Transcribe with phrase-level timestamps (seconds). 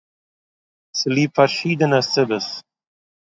[0.97, 2.47] צוליב פאַרשידענע סיבות